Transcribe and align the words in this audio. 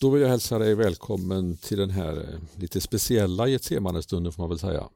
Då 0.00 0.10
vill 0.10 0.22
jag 0.22 0.28
hälsa 0.28 0.58
dig 0.58 0.74
välkommen 0.74 1.56
till 1.56 1.78
den 1.78 1.90
här 1.90 2.16
eh, 2.16 2.60
lite 2.60 2.80
speciella 2.80 3.48
Getsemane-stunden 3.48 4.32
får 4.32 4.42
man 4.42 4.48
väl 4.48 4.58
säga. 4.58 4.88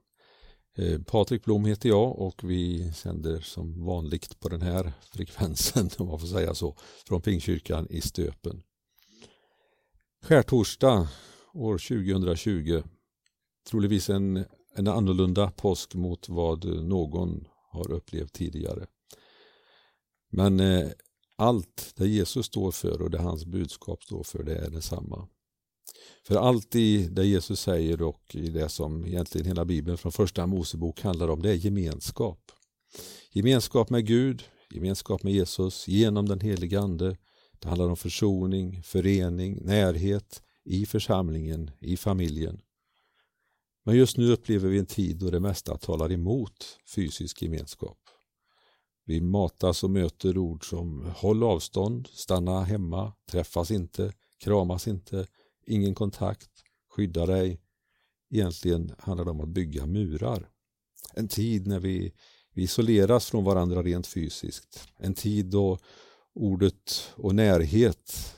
Eh, 0.76 1.02
Patrik 1.02 1.44
Blom 1.44 1.64
heter 1.64 1.88
jag 1.88 2.18
och 2.18 2.40
vi 2.50 2.92
sänder 2.92 3.40
som 3.40 3.84
vanligt 3.84 4.40
på 4.40 4.48
den 4.48 4.62
här 4.62 4.92
frekvensen 5.12 5.90
om 5.98 6.06
man 6.06 6.20
får 6.20 6.26
säga 6.26 6.54
så 6.54 6.76
från 7.06 7.22
Pingkyrkan 7.22 7.86
i 7.90 8.00
Stöpen. 8.00 8.62
Skärtorsdag 10.22 11.08
år 11.54 11.78
2020 11.78 12.82
troligtvis 13.70 14.10
en, 14.10 14.44
en 14.74 14.88
annorlunda 14.88 15.50
påsk 15.50 15.94
mot 15.94 16.28
vad 16.28 16.64
någon 16.64 17.48
har 17.70 17.90
upplevt 17.90 18.32
tidigare. 18.32 18.86
Men 20.30 20.60
eh, 20.60 20.88
allt 21.42 21.92
det 21.96 22.08
Jesus 22.08 22.46
står 22.46 22.70
för 22.70 23.02
och 23.02 23.10
det 23.10 23.18
hans 23.18 23.44
budskap 23.44 24.02
står 24.02 24.22
för 24.22 24.42
det 24.42 24.56
är 24.56 24.70
detsamma. 24.70 25.28
För 26.26 26.36
allt 26.36 26.74
i 26.74 27.08
det 27.08 27.26
Jesus 27.26 27.60
säger 27.60 28.02
och 28.02 28.34
i 28.34 28.48
det 28.48 28.68
som 28.68 29.06
egentligen 29.06 29.46
hela 29.46 29.64
Bibeln 29.64 29.98
från 29.98 30.12
första 30.12 30.46
Mosebok 30.46 31.00
handlar 31.00 31.28
om 31.28 31.42
det 31.42 31.50
är 31.50 31.54
gemenskap. 31.54 32.52
Gemenskap 33.32 33.90
med 33.90 34.06
Gud, 34.06 34.42
gemenskap 34.70 35.22
med 35.22 35.32
Jesus 35.32 35.88
genom 35.88 36.28
den 36.28 36.40
helige 36.40 36.80
Ande. 36.80 37.16
Det 37.58 37.68
handlar 37.68 37.88
om 37.88 37.96
försoning, 37.96 38.82
förening, 38.82 39.58
närhet 39.62 40.42
i 40.64 40.86
församlingen, 40.86 41.70
i 41.80 41.96
familjen. 41.96 42.60
Men 43.84 43.96
just 43.96 44.16
nu 44.16 44.32
upplever 44.32 44.68
vi 44.68 44.78
en 44.78 44.86
tid 44.86 45.16
då 45.16 45.30
det 45.30 45.40
mesta 45.40 45.76
talar 45.76 46.12
emot 46.12 46.78
fysisk 46.94 47.42
gemenskap. 47.42 47.98
Vi 49.12 49.20
matas 49.20 49.84
och 49.84 49.90
möter 49.90 50.38
ord 50.38 50.68
som 50.68 51.12
håll 51.16 51.42
avstånd, 51.42 52.08
stanna 52.12 52.64
hemma, 52.64 53.12
träffas 53.30 53.70
inte, 53.70 54.12
kramas 54.38 54.88
inte, 54.88 55.26
ingen 55.66 55.94
kontakt, 55.94 56.50
skydda 56.90 57.26
dig. 57.26 57.60
Egentligen 58.30 58.94
handlar 58.98 59.24
det 59.24 59.30
om 59.30 59.40
att 59.40 59.48
bygga 59.48 59.86
murar. 59.86 60.50
En 61.14 61.28
tid 61.28 61.66
när 61.66 61.80
vi, 61.80 62.12
vi 62.52 62.62
isoleras 62.62 63.26
från 63.26 63.44
varandra 63.44 63.82
rent 63.82 64.06
fysiskt. 64.06 64.88
En 64.96 65.14
tid 65.14 65.46
då 65.46 65.78
ordet 66.34 67.12
och 67.14 67.34
närhet 67.34 68.36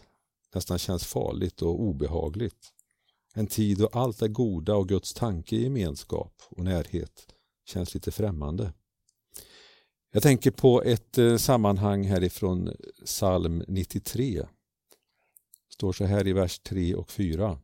nästan 0.55 0.79
känns 0.79 1.05
farligt 1.05 1.63
och 1.63 1.81
obehagligt. 1.81 2.73
En 3.35 3.47
tid 3.47 3.79
då 3.79 3.87
allt 3.87 4.19
det 4.19 4.29
goda 4.29 4.75
och 4.75 4.89
Guds 4.89 5.15
tanke 5.15 5.57
i 5.57 5.63
gemenskap 5.63 6.43
och 6.49 6.65
närhet 6.65 7.27
känns 7.65 7.95
lite 7.95 8.11
främmande. 8.11 8.73
Jag 10.15 10.23
tänker 10.23 10.51
på 10.51 10.83
ett 10.83 11.19
eh, 11.19 11.37
sammanhang 11.37 12.05
härifrån 12.05 12.71
psalm 13.05 13.65
93. 13.69 14.39
Det 14.39 14.47
står 15.69 15.93
så 15.93 16.05
här 16.05 16.27
i 16.27 16.33
vers 16.33 16.59
3 16.59 16.95
och 16.95 17.11
4. 17.11 17.59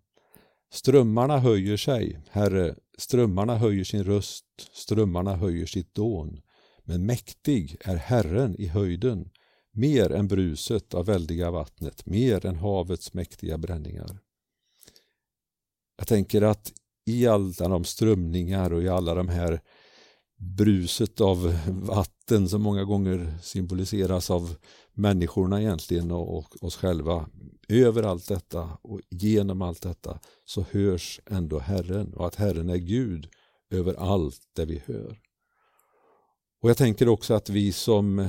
Strömmarna 0.72 1.38
höjer 1.38 1.76
sig, 1.76 2.20
Herre, 2.30 2.74
strömmarna 2.98 3.56
höjer 3.56 3.84
sin 3.84 4.04
röst, 4.04 4.44
strömmarna 4.72 5.36
höjer 5.36 5.66
sitt 5.66 5.94
dån. 5.94 6.40
Men 6.82 7.06
mäktig 7.06 7.76
är 7.80 7.96
Herren 7.96 8.56
i 8.60 8.66
höjden, 8.66 9.30
mer 9.72 10.12
än 10.12 10.28
bruset 10.28 10.94
av 10.94 11.06
väldiga 11.06 11.50
vattnet, 11.50 12.06
mer 12.06 12.46
än 12.46 12.56
havets 12.56 13.14
mäktiga 13.14 13.58
bränningar. 13.58 14.18
Jag 15.96 16.06
tänker 16.06 16.42
att 16.42 16.72
i 17.06 17.26
alla 17.26 17.68
de 17.68 17.84
strömningar 17.84 18.72
och 18.72 18.82
i 18.82 18.88
alla 18.88 19.14
de 19.14 19.28
här 19.28 19.60
bruset 20.40 21.20
av 21.20 21.58
vatten 21.66 22.48
som 22.48 22.62
många 22.62 22.84
gånger 22.84 23.38
symboliseras 23.42 24.30
av 24.30 24.56
människorna 24.92 25.60
egentligen 25.60 26.10
och 26.10 26.64
oss 26.64 26.76
själva. 26.76 27.28
Över 27.68 28.02
allt 28.02 28.28
detta 28.28 28.78
och 28.82 29.00
genom 29.10 29.62
allt 29.62 29.82
detta 29.82 30.20
så 30.44 30.64
hörs 30.70 31.20
ändå 31.26 31.58
Herren 31.58 32.14
och 32.14 32.26
att 32.26 32.34
Herren 32.34 32.70
är 32.70 32.76
Gud 32.76 33.28
över 33.70 33.94
allt 33.94 34.40
det 34.56 34.64
vi 34.64 34.82
hör. 34.86 35.20
Och 36.62 36.70
Jag 36.70 36.76
tänker 36.76 37.08
också 37.08 37.34
att 37.34 37.48
vi 37.48 37.72
som 37.72 38.28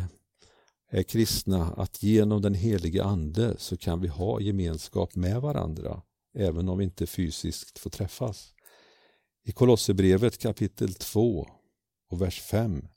är 0.91 1.03
kristna, 1.03 1.73
att 1.77 2.03
genom 2.03 2.41
den 2.41 2.53
helige 2.53 3.03
Ande 3.03 3.55
så 3.57 3.77
kan 3.77 4.01
vi 4.01 4.07
ha 4.07 4.41
gemenskap 4.41 5.15
med 5.15 5.41
varandra 5.41 6.01
även 6.37 6.69
om 6.69 6.77
vi 6.77 6.83
inte 6.83 7.07
fysiskt 7.07 7.79
får 7.79 7.89
träffas. 7.89 8.53
I 9.45 9.51
Kolosserbrevet 9.51 10.37
kapitel 10.37 10.93
2 10.93 11.47
och 12.11 12.21
vers 12.21 12.41
5 12.41 12.87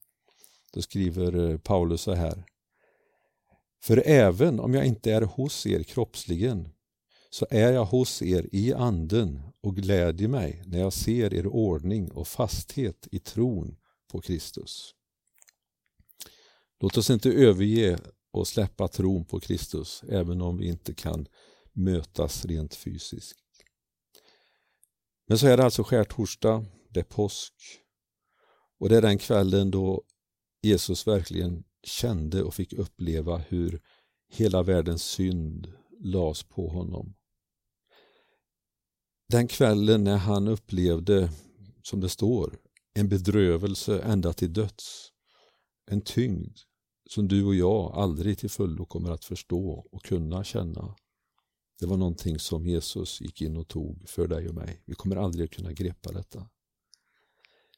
då 0.72 0.82
skriver 0.82 1.50
eh, 1.50 1.58
Paulus 1.58 2.00
så 2.00 2.12
här. 2.14 2.44
För 3.82 4.02
även 4.06 4.60
om 4.60 4.74
jag 4.74 4.86
inte 4.86 5.12
är 5.12 5.22
hos 5.22 5.66
er 5.66 5.82
kroppsligen 5.82 6.68
så 7.30 7.46
är 7.50 7.72
jag 7.72 7.84
hos 7.84 8.22
er 8.22 8.48
i 8.52 8.72
anden 8.72 9.42
och 9.60 9.76
glädjer 9.76 10.28
mig 10.28 10.62
när 10.66 10.78
jag 10.78 10.92
ser 10.92 11.34
er 11.34 11.46
ordning 11.46 12.10
och 12.10 12.28
fasthet 12.28 13.08
i 13.10 13.18
tron 13.18 13.76
på 14.12 14.20
Kristus. 14.20 14.94
Låt 16.80 16.96
oss 16.96 17.10
inte 17.10 17.30
överge 17.30 17.98
och 18.32 18.48
släppa 18.48 18.88
tron 18.88 19.24
på 19.24 19.40
Kristus 19.40 20.02
även 20.08 20.40
om 20.40 20.58
vi 20.58 20.68
inte 20.68 20.94
kan 20.94 21.26
mötas 21.72 22.44
rent 22.44 22.74
fysiskt. 22.74 23.38
Men 25.26 25.38
så 25.38 25.46
är 25.46 25.56
det 25.56 25.64
alltså 25.64 25.84
skärtorsdag, 25.84 26.64
det 26.88 27.00
är 27.00 27.04
påsk 27.04 27.83
och 28.80 28.88
det 28.88 28.96
är 28.96 29.02
den 29.02 29.18
kvällen 29.18 29.70
då 29.70 30.02
Jesus 30.62 31.06
verkligen 31.06 31.64
kände 31.82 32.42
och 32.42 32.54
fick 32.54 32.72
uppleva 32.72 33.38
hur 33.38 33.80
hela 34.28 34.62
världens 34.62 35.02
synd 35.02 35.72
lades 36.00 36.42
på 36.42 36.68
honom. 36.68 37.14
Den 39.28 39.48
kvällen 39.48 40.04
när 40.04 40.16
han 40.16 40.48
upplevde, 40.48 41.30
som 41.82 42.00
det 42.00 42.08
står, 42.08 42.58
en 42.94 43.08
bedrövelse 43.08 44.00
ända 44.00 44.32
till 44.32 44.52
döds. 44.52 45.12
En 45.90 46.00
tyngd 46.00 46.58
som 47.10 47.28
du 47.28 47.44
och 47.44 47.54
jag 47.54 47.92
aldrig 47.94 48.38
till 48.38 48.50
fullo 48.50 48.86
kommer 48.86 49.10
att 49.10 49.24
förstå 49.24 49.86
och 49.92 50.04
kunna 50.04 50.44
känna. 50.44 50.96
Det 51.80 51.86
var 51.86 51.96
någonting 51.96 52.38
som 52.38 52.66
Jesus 52.66 53.20
gick 53.20 53.42
in 53.42 53.56
och 53.56 53.68
tog 53.68 54.08
för 54.08 54.26
dig 54.26 54.48
och 54.48 54.54
mig. 54.54 54.82
Vi 54.84 54.94
kommer 54.94 55.16
aldrig 55.16 55.50
kunna 55.50 55.72
greppa 55.72 56.12
detta. 56.12 56.48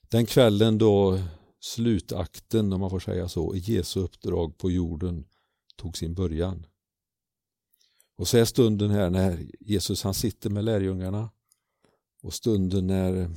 Den 0.08 0.26
kvällen 0.26 0.78
då 0.78 1.18
slutakten, 1.60 2.72
om 2.72 2.80
man 2.80 2.90
får 2.90 3.00
säga 3.00 3.28
så, 3.28 3.54
i 3.54 3.58
Jesu 3.58 4.00
uppdrag 4.00 4.58
på 4.58 4.70
jorden 4.70 5.24
tog 5.76 5.96
sin 5.96 6.14
början. 6.14 6.66
Och 8.18 8.28
så 8.28 8.38
är 8.38 8.44
stunden 8.44 8.90
här 8.90 9.10
när 9.10 9.46
Jesus 9.60 10.02
han 10.02 10.14
sitter 10.14 10.50
med 10.50 10.64
lärjungarna 10.64 11.30
och 12.22 12.34
stunden 12.34 12.86
när 12.86 13.30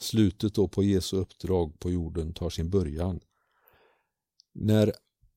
slutet 0.00 0.54
då 0.54 0.68
på 0.68 0.82
Jesu 0.82 1.16
uppdrag 1.16 1.78
på 1.78 1.90
jorden 1.90 2.32
tar 2.32 2.50
sin 2.50 2.70
början. 2.70 3.20
När 4.52 4.92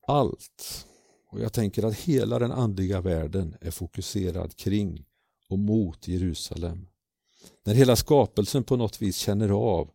allt, 0.06 0.86
och 1.30 1.40
jag 1.40 1.52
tänker 1.52 1.82
att 1.82 1.94
hela 1.94 2.38
den 2.38 2.52
andliga 2.52 3.00
världen 3.00 3.56
är 3.60 3.70
fokuserad 3.70 4.56
kring 4.56 5.04
och 5.48 5.58
mot 5.58 6.08
Jerusalem. 6.08 6.88
När 7.64 7.74
hela 7.74 7.96
skapelsen 7.96 8.64
på 8.64 8.76
något 8.76 9.02
vis 9.02 9.16
känner 9.16 9.48
av 9.48 9.90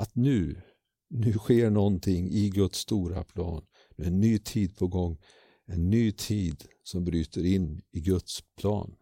att 0.00 0.16
nu, 0.16 0.62
nu 1.08 1.32
sker 1.32 1.70
någonting 1.70 2.30
i 2.30 2.50
Guds 2.50 2.78
stora 2.78 3.24
plan. 3.24 3.66
Nu 3.96 4.04
är 4.04 4.08
en 4.08 4.20
ny 4.20 4.38
tid 4.38 4.76
på 4.76 4.86
gång. 4.86 5.18
En 5.66 5.90
ny 5.90 6.12
tid 6.12 6.64
som 6.82 7.04
bryter 7.04 7.44
in 7.44 7.82
i 7.90 8.00
Guds 8.00 8.40
plan. 8.56 8.96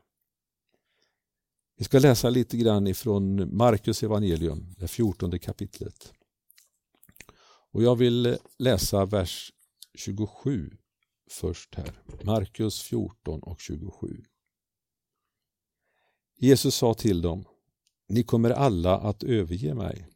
Vi 1.76 1.84
ska 1.84 1.98
läsa 1.98 2.31
lite 2.31 2.56
grann 2.56 2.86
ifrån 2.86 3.56
Markus 3.56 4.03
evangelium, 4.03 4.75
det 4.78 4.88
fjortonde 4.88 5.38
kapitlet. 5.38 6.12
Och 7.70 7.82
jag 7.82 7.97
vill 7.97 8.36
läsa 8.59 9.04
vers 9.04 9.53
27 9.94 10.70
först 11.30 11.75
här. 11.75 12.03
Markus 12.25 12.82
14 12.82 13.41
och 13.42 13.60
27. 13.60 14.25
Jesus 16.36 16.74
sa 16.74 16.95
till 16.95 17.22
dem, 17.22 17.45
ni 18.09 18.22
kommer 18.22 18.50
alla 18.50 18.98
att 18.98 19.22
överge 19.22 19.74
mig. 19.74 20.09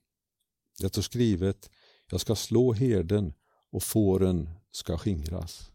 Det 0.78 0.88
står 0.88 1.02
skrivet, 1.02 1.70
jag 2.10 2.20
ska 2.20 2.34
slå 2.34 2.72
herden 2.72 3.34
och 3.72 3.82
fåren 3.82 4.50
ska 4.70 4.98
skingras. 4.98 5.70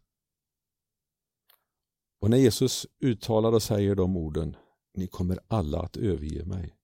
Och 2.19 2.29
när 2.29 2.37
Jesus 2.37 2.87
uttalar 2.99 3.51
och 3.51 3.63
säger 3.63 3.95
de 3.95 4.17
orden, 4.17 4.55
ni 4.93 5.07
kommer 5.07 5.39
alla 5.47 5.79
att 5.81 5.97
överge 5.97 6.45
mig. 6.45 6.75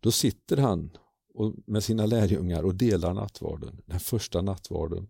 Då 0.00 0.12
sitter 0.12 0.56
han 0.56 0.96
med 1.66 1.84
sina 1.84 2.06
lärjungar 2.06 2.62
och 2.62 2.74
delar 2.74 3.14
nattvarden, 3.14 3.82
den 3.86 4.00
första 4.00 4.42
nattvarden. 4.42 5.08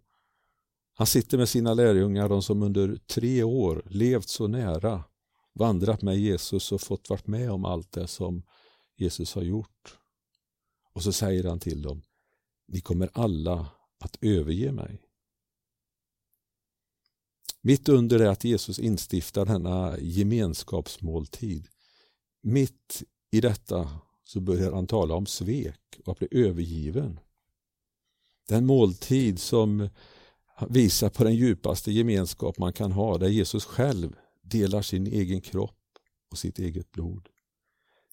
Han 0.94 1.06
sitter 1.06 1.38
med 1.38 1.48
sina 1.48 1.74
lärjungar, 1.74 2.28
de 2.28 2.42
som 2.42 2.62
under 2.62 2.96
tre 2.96 3.42
år 3.42 3.82
levt 3.86 4.28
så 4.28 4.46
nära, 4.46 5.04
vandrat 5.54 6.02
med 6.02 6.18
Jesus 6.18 6.72
och 6.72 6.80
fått 6.80 7.10
vara 7.10 7.20
med 7.24 7.50
om 7.50 7.64
allt 7.64 7.92
det 7.92 8.06
som 8.06 8.42
Jesus 8.96 9.34
har 9.34 9.42
gjort. 9.42 9.98
Och 10.94 11.02
så 11.02 11.12
säger 11.12 11.44
han 11.44 11.60
till 11.60 11.82
dem, 11.82 12.02
ni 12.68 12.80
kommer 12.80 13.10
alla 13.12 13.70
att 14.00 14.18
överge 14.20 14.72
mig. 14.72 15.02
Mitt 17.60 17.88
under 17.88 18.18
det 18.18 18.30
att 18.30 18.44
Jesus 18.44 18.78
instiftar 18.78 19.44
denna 19.44 19.98
gemenskapsmåltid, 19.98 21.68
mitt 22.42 23.02
i 23.30 23.40
detta 23.40 24.00
så 24.24 24.40
börjar 24.40 24.72
han 24.72 24.86
tala 24.86 25.14
om 25.14 25.26
svek 25.26 26.00
och 26.04 26.12
att 26.12 26.18
bli 26.18 26.28
övergiven. 26.30 27.20
Den 28.48 28.66
måltid 28.66 29.38
som 29.38 29.88
visar 30.68 31.10
på 31.10 31.24
den 31.24 31.34
djupaste 31.34 31.92
gemenskap 31.92 32.58
man 32.58 32.72
kan 32.72 32.92
ha, 32.92 33.18
där 33.18 33.28
Jesus 33.28 33.64
själv 33.64 34.16
delar 34.42 34.82
sin 34.82 35.06
egen 35.06 35.40
kropp 35.40 35.80
och 36.30 36.38
sitt 36.38 36.58
eget 36.58 36.92
blod. 36.92 37.28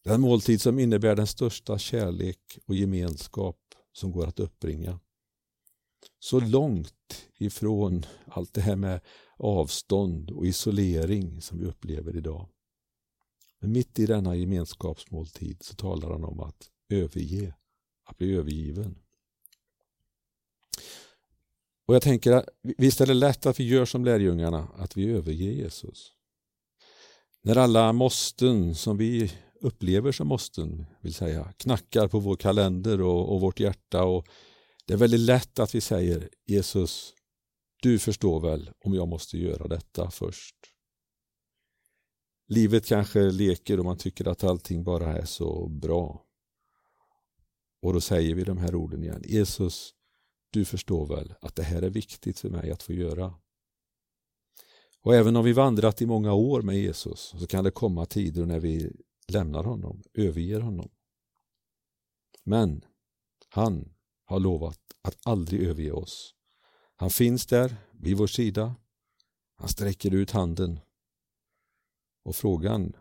Den 0.03 0.21
måltid 0.21 0.61
som 0.61 0.79
innebär 0.79 1.15
den 1.15 1.27
största 1.27 1.77
kärlek 1.77 2.59
och 2.65 2.75
gemenskap 2.75 3.59
som 3.93 4.11
går 4.11 4.27
att 4.27 4.39
uppbringa. 4.39 4.99
Så 6.19 6.39
långt 6.39 7.27
ifrån 7.37 8.05
allt 8.25 8.53
det 8.53 8.61
här 8.61 8.75
med 8.75 9.01
avstånd 9.37 10.31
och 10.31 10.45
isolering 10.45 11.41
som 11.41 11.59
vi 11.59 11.65
upplever 11.65 12.15
idag. 12.15 12.49
Men 13.59 13.71
mitt 13.71 13.99
i 13.99 14.05
denna 14.05 14.35
gemenskapsmåltid 14.35 15.63
så 15.63 15.75
talar 15.75 16.09
han 16.09 16.23
om 16.23 16.39
att 16.39 16.69
överge, 16.89 17.55
att 18.03 18.17
bli 18.17 18.35
övergiven. 18.35 18.95
Och 21.85 21.95
jag 21.95 22.01
tänker, 22.01 22.45
visst 22.61 23.01
är 23.01 23.05
det 23.05 23.13
lätt 23.13 23.45
att 23.45 23.59
vi 23.59 23.63
gör 23.63 23.85
som 23.85 24.05
lärjungarna, 24.05 24.67
att 24.75 24.97
vi 24.97 25.09
överger 25.09 25.51
Jesus. 25.51 26.13
När 27.41 27.55
alla 27.55 27.93
måsten 27.93 28.75
som 28.75 28.97
vi 28.97 29.31
upplever 29.61 30.11
som 30.11 30.27
måsten, 30.27 30.85
vill 31.01 31.13
säga, 31.13 31.53
knackar 31.57 32.07
på 32.07 32.19
vår 32.19 32.35
kalender 32.35 33.01
och, 33.01 33.33
och 33.33 33.41
vårt 33.41 33.59
hjärta. 33.59 34.03
Och 34.03 34.27
det 34.85 34.93
är 34.93 34.97
väldigt 34.97 35.19
lätt 35.19 35.59
att 35.59 35.75
vi 35.75 35.81
säger 35.81 36.29
Jesus, 36.45 37.13
du 37.81 37.99
förstår 37.99 38.39
väl 38.39 38.71
om 38.85 38.93
jag 38.93 39.07
måste 39.07 39.37
göra 39.37 39.67
detta 39.67 40.11
först. 40.11 40.55
Livet 42.47 42.85
kanske 42.85 43.31
leker 43.31 43.79
och 43.79 43.85
man 43.85 43.97
tycker 43.97 44.27
att 44.27 44.43
allting 44.43 44.83
bara 44.83 45.17
är 45.17 45.25
så 45.25 45.67
bra. 45.67 46.25
Och 47.81 47.93
då 47.93 48.01
säger 48.01 48.35
vi 48.35 48.43
de 48.43 48.57
här 48.57 48.75
orden 48.75 49.03
igen. 49.03 49.23
Jesus, 49.25 49.93
du 50.49 50.65
förstår 50.65 51.07
väl 51.07 51.33
att 51.41 51.55
det 51.55 51.63
här 51.63 51.81
är 51.81 51.89
viktigt 51.89 52.39
för 52.39 52.49
mig 52.49 52.71
att 52.71 52.83
få 52.83 52.93
göra. 52.93 53.33
Och 55.03 55.15
även 55.15 55.35
om 55.35 55.45
vi 55.45 55.53
vandrat 55.53 56.01
i 56.01 56.05
många 56.05 56.33
år 56.33 56.61
med 56.61 56.77
Jesus 56.77 57.33
så 57.39 57.47
kan 57.47 57.63
det 57.63 57.71
komma 57.71 58.05
tider 58.05 58.45
när 58.45 58.59
vi 58.59 58.91
lämnar 59.27 59.63
honom, 59.63 60.03
överger 60.13 60.59
honom. 60.59 60.89
Men 62.43 62.85
han 63.49 63.93
har 64.25 64.39
lovat 64.39 64.79
att 65.01 65.17
aldrig 65.23 65.61
överge 65.61 65.91
oss. 65.91 66.35
Han 66.95 67.09
finns 67.09 67.45
där 67.45 67.75
vid 67.91 68.17
vår 68.17 68.27
sida. 68.27 68.75
Han 69.55 69.69
sträcker 69.69 70.13
ut 70.13 70.31
handen. 70.31 70.79
Och 72.23 72.35
frågan 72.35 72.93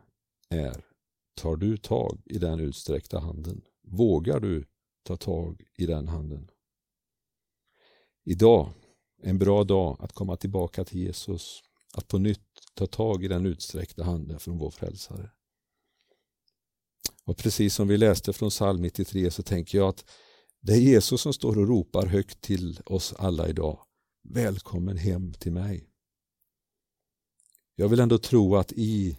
är, 0.49 0.87
tar 1.35 1.57
du 1.57 1.77
tag 1.77 2.23
i 2.25 2.39
den 2.39 2.61
utsträckta 2.61 3.19
handen? 3.19 3.63
Vågar 3.83 4.41
du 4.41 4.67
ta 5.03 5.17
tag 5.17 5.63
i 5.75 5.87
den 5.87 6.09
handen? 6.09 6.51
Idag 8.25 8.73
är 9.23 9.31
en 9.31 9.39
bra 9.39 9.65
dag 9.65 9.97
att 10.01 10.13
komma 10.13 10.37
tillbaka 10.37 10.85
till 10.85 10.99
Jesus, 10.99 11.63
att 11.95 12.09
på 12.09 12.19
nytt 12.19 12.49
ta 12.75 12.87
tag 12.87 13.25
i 13.25 13.29
den 13.29 13.47
utsträckta 13.47 14.05
handen 14.05 14.41
från 14.41 14.59
vår 14.59 14.71
frälsare. 14.71 15.31
Och 17.25 17.37
precis 17.37 17.75
som 17.75 17.89
vi 17.89 17.97
läste 17.97 18.33
från 18.33 18.51
psalm 18.51 18.83
93 18.83 19.31
så 19.31 19.43
tänker 19.43 19.79
jag 19.79 19.89
att 19.89 20.05
det 20.63 20.73
är 20.73 20.81
Jesus 20.81 21.21
som 21.21 21.33
står 21.33 21.59
och 21.59 21.69
ropar 21.69 22.07
högt 22.07 22.41
till 22.41 22.81
oss 22.87 23.15
alla 23.19 23.49
idag. 23.49 23.79
Välkommen 24.29 24.97
hem 24.97 25.33
till 25.33 25.53
mig. 25.53 25.87
Jag 27.75 27.89
vill 27.89 28.01
ändå 28.01 28.19
tro 28.19 28.57
att 28.57 28.73
i 28.73 29.19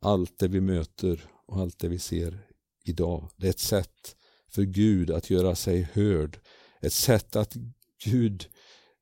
allt 0.00 0.38
det 0.38 0.48
vi 0.48 0.60
möter 0.60 1.24
och 1.46 1.56
allt 1.56 1.78
det 1.78 1.88
vi 1.88 1.98
ser 1.98 2.46
idag, 2.84 3.30
det 3.36 3.46
är 3.46 3.50
ett 3.50 3.58
sätt 3.58 4.16
för 4.48 4.62
Gud 4.62 5.10
att 5.10 5.30
göra 5.30 5.54
sig 5.54 5.82
hörd. 5.92 6.38
Ett 6.80 6.92
sätt 6.92 7.36
att 7.36 7.56
Gud 8.04 8.46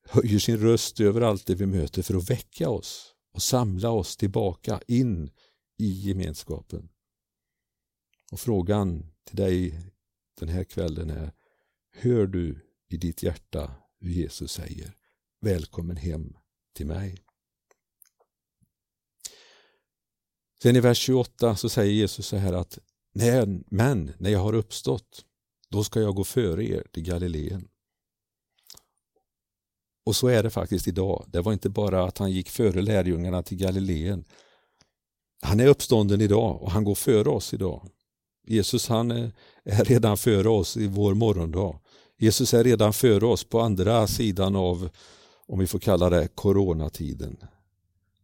höjer 0.04 0.38
sin 0.38 0.58
röst 0.58 1.00
över 1.00 1.20
allt 1.20 1.46
det 1.46 1.54
vi 1.54 1.66
möter 1.66 2.02
för 2.02 2.14
att 2.14 2.30
väcka 2.30 2.70
oss 2.70 3.14
och 3.34 3.42
samla 3.42 3.90
oss 3.90 4.16
tillbaka 4.16 4.80
in 4.86 5.30
i 5.78 6.08
gemenskapen. 6.08 6.88
Och 8.32 8.40
frågan 8.40 9.06
till 9.24 9.36
dig 9.36 9.80
den 10.40 10.48
här 10.48 10.64
kvällen 10.64 11.10
är, 11.10 11.32
hör 11.92 12.26
du 12.26 12.60
i 12.88 12.96
ditt 12.96 13.22
hjärta 13.22 13.74
hur 14.00 14.10
Jesus 14.10 14.52
säger, 14.52 14.96
välkommen 15.40 15.96
hem 15.96 16.36
till 16.74 16.86
mig. 16.86 17.18
Sen 20.62 20.76
i 20.76 20.80
vers 20.80 20.98
28 20.98 21.56
så 21.56 21.68
säger 21.68 21.92
Jesus 21.92 22.26
så 22.26 22.36
här 22.36 22.52
att, 22.52 22.78
men 23.66 24.12
när 24.18 24.30
jag 24.30 24.38
har 24.38 24.52
uppstått, 24.52 25.24
då 25.68 25.84
ska 25.84 26.00
jag 26.00 26.14
gå 26.14 26.24
före 26.24 26.64
er 26.64 26.86
till 26.92 27.02
Galileen. 27.02 27.68
Och 30.04 30.16
så 30.16 30.28
är 30.28 30.42
det 30.42 30.50
faktiskt 30.50 30.88
idag. 30.88 31.24
Det 31.28 31.40
var 31.40 31.52
inte 31.52 31.70
bara 31.70 32.04
att 32.04 32.18
han 32.18 32.32
gick 32.32 32.50
före 32.50 32.82
lärjungarna 32.82 33.42
till 33.42 33.58
Galileen. 33.58 34.24
Han 35.42 35.60
är 35.60 35.66
uppstånden 35.66 36.20
idag 36.20 36.62
och 36.62 36.70
han 36.70 36.84
går 36.84 36.94
före 36.94 37.28
oss 37.28 37.54
idag. 37.54 37.90
Jesus 38.46 38.88
han 38.88 39.10
är 39.10 39.32
redan 39.64 40.16
före 40.16 40.48
oss 40.48 40.76
i 40.76 40.86
vår 40.86 41.14
morgondag. 41.14 41.80
Jesus 42.18 42.54
är 42.54 42.64
redan 42.64 42.92
före 42.92 43.26
oss 43.26 43.44
på 43.44 43.60
andra 43.60 44.06
sidan 44.06 44.56
av, 44.56 44.88
om 45.46 45.58
vi 45.58 45.66
får 45.66 45.78
kalla 45.78 46.10
det, 46.10 46.28
coronatiden. 46.28 47.36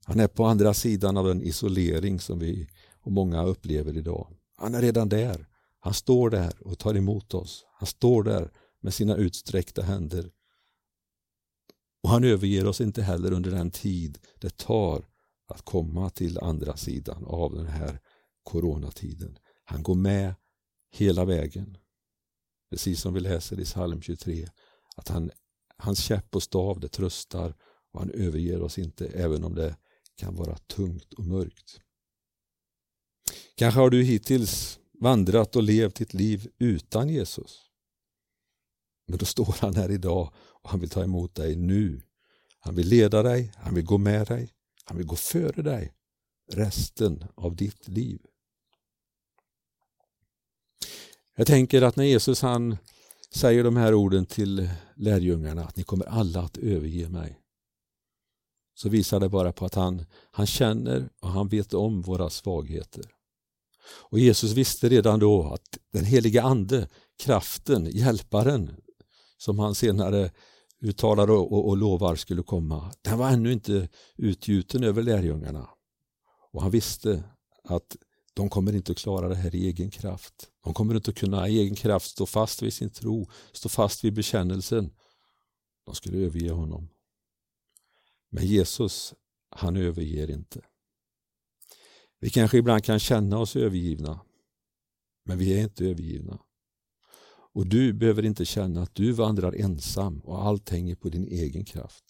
Han 0.05 0.21
är 0.21 0.29
på 0.29 0.45
andra 0.45 0.75
sidan 0.75 1.17
av 1.17 1.27
den 1.27 1.43
isolering 1.43 2.21
som 2.21 2.39
vi 2.39 2.69
och 3.03 3.13
många 3.13 3.45
upplever 3.45 3.97
idag. 3.97 4.29
Han 4.57 4.75
är 4.75 4.83
redan 4.83 5.09
där. 5.09 5.47
Han 5.81 5.95
står 5.95 6.31
där 6.31 6.53
och 6.61 6.79
tar 6.79 6.97
emot 6.97 7.35
oss. 7.35 7.65
Han 7.79 7.87
står 7.87 8.23
där 8.23 8.51
med 8.81 8.95
sina 8.95 9.17
utsträckta 9.17 9.83
händer. 9.83 10.31
Och 12.03 12.11
han 12.11 12.25
överger 12.25 12.67
oss 12.67 12.81
inte 12.81 13.03
heller 13.03 13.33
under 13.33 13.51
den 13.51 13.71
tid 13.71 14.19
det 14.41 14.57
tar 14.57 15.05
att 15.49 15.63
komma 15.65 16.11
till 16.11 16.39
andra 16.39 16.77
sidan 16.77 17.25
av 17.25 17.55
den 17.55 17.67
här 17.67 18.01
coronatiden. 18.43 19.39
Han 19.71 19.83
går 19.83 19.95
med 19.95 20.35
hela 20.91 21.25
vägen. 21.25 21.79
Precis 22.71 23.01
som 23.01 23.15
vi 23.15 23.21
läser 23.21 23.61
i 23.61 23.65
psalm 23.65 24.03
23. 24.03 24.49
Att 24.97 25.09
han, 25.09 25.31
hans 25.77 25.99
käpp 25.99 26.35
och 26.35 26.43
stav 26.43 26.81
det 26.81 26.89
tröstar 26.89 27.55
och 27.93 28.01
han 28.01 28.11
överger 28.11 28.63
oss 28.63 28.79
inte 28.79 29.07
även 29.07 29.45
om 29.45 29.55
det 29.55 29.77
kan 30.17 30.37
vara 30.37 30.57
tungt 30.57 31.13
och 31.13 31.25
mörkt. 31.25 31.81
Kanske 33.57 33.81
har 33.81 33.91
du 33.91 34.03
hittills 34.03 34.79
vandrat 35.01 35.57
och 35.57 35.63
levt 35.63 35.97
ditt 35.97 36.15
liv 36.15 36.51
utan 36.59 37.09
Jesus. 37.09 37.71
Men 39.07 39.19
då 39.19 39.25
står 39.25 39.57
han 39.61 39.75
här 39.75 39.91
idag 39.91 40.33
och 40.37 40.71
han 40.71 40.81
vill 40.81 40.91
ta 40.91 41.05
emot 41.05 41.35
dig 41.35 41.57
nu. 41.57 42.03
Han 42.59 42.75
vill 42.75 42.89
leda 42.89 43.23
dig, 43.23 43.53
han 43.57 43.75
vill 43.75 43.85
gå 43.85 43.99
med 43.99 44.27
dig, 44.27 44.53
han 44.85 44.97
vill 44.97 45.07
gå 45.07 45.17
före 45.17 45.63
dig 45.63 45.95
resten 46.53 47.25
av 47.35 47.57
ditt 47.57 47.89
liv. 47.89 48.21
Jag 51.39 51.47
tänker 51.47 51.83
att 51.83 51.97
när 51.97 52.05
Jesus 52.05 52.43
han 52.43 52.77
säger 53.35 53.65
de 53.65 53.77
här 53.77 53.95
orden 53.95 54.27
till 54.27 54.71
lärjungarna 54.97 55.65
att 55.65 55.77
ni 55.77 55.83
kommer 55.83 56.07
alla 56.07 56.41
att 56.41 56.57
överge 56.57 57.09
mig. 57.09 57.41
Så 58.75 58.89
visar 58.89 59.21
det 59.21 59.29
bara 59.29 59.53
på 59.53 59.65
att 59.65 59.75
han, 59.75 60.05
han 60.31 60.47
känner 60.47 61.09
och 61.21 61.29
han 61.29 61.49
vet 61.49 61.75
om 61.75 62.03
våra 62.03 62.31
svagheter. 62.31 63.05
Och 64.11 64.19
Jesus 64.19 64.53
visste 64.53 64.89
redan 64.89 65.21
då 65.21 65.53
att 65.53 65.79
den 65.93 66.05
heliga 66.05 66.43
ande, 66.43 66.89
kraften, 67.19 67.87
hjälparen 67.91 68.77
som 69.37 69.59
han 69.59 69.75
senare 69.75 70.31
uttalar 70.81 71.31
och, 71.31 71.69
och 71.69 71.77
lovar 71.77 72.17
skulle 72.17 72.43
komma, 72.43 72.93
den 73.03 73.19
var 73.19 73.31
ännu 73.31 73.53
inte 73.53 73.89
utgjuten 74.17 74.85
över 74.85 75.03
lärjungarna. 75.03 75.69
Och 76.53 76.63
han 76.63 76.71
visste 76.71 77.25
att 77.65 77.97
de 78.39 78.51
kommer 78.51 78.73
inte 78.75 78.93
att 78.93 78.99
klara 78.99 79.29
det 79.29 79.35
här 79.35 79.55
i 79.55 79.67
egen 79.67 79.91
kraft. 79.91 80.51
De 80.65 80.75
kommer 80.75 80.95
inte 80.95 81.11
att 81.11 81.17
kunna 81.17 81.49
i 81.49 81.59
egen 81.59 81.75
kraft 81.75 82.11
stå 82.11 82.27
fast 82.27 82.63
vid 82.63 82.73
sin 82.73 82.91
tro, 82.91 83.31
stå 83.53 83.69
fast 83.69 84.05
vid 84.05 84.15
bekännelsen. 84.15 84.91
De 85.85 85.95
skulle 85.95 86.19
överge 86.19 86.51
honom. 86.51 86.89
Men 88.31 88.47
Jesus, 88.47 89.15
han 89.51 89.77
överger 89.77 90.31
inte. 90.31 90.61
Vi 92.21 92.31
kanske 92.31 92.59
ibland 92.59 92.85
kan 92.85 92.99
känna 92.99 93.39
oss 93.39 93.57
övergivna, 93.57 94.21
men 95.25 95.39
vi 95.39 95.59
är 95.59 95.63
inte 95.63 95.85
övergivna. 95.85 96.39
Och 97.53 97.67
du 97.67 97.93
behöver 97.93 98.25
inte 98.25 98.45
känna 98.45 98.83
att 98.83 98.95
du 98.95 99.13
vandrar 99.13 99.53
ensam 99.53 100.21
och 100.21 100.45
allt 100.47 100.71
hänger 100.71 100.95
på 100.95 101.09
din 101.09 101.29
egen 101.29 101.65
kraft. 101.65 102.05